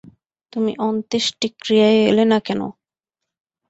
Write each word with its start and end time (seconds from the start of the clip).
তুমি 0.53 0.71
অন্ত্যেষ্টিক্রিয়ায় 0.87 1.99
এলে 2.09 2.25
না 2.31 2.39
কেন? 2.39 2.61